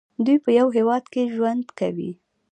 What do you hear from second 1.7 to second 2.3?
کوي.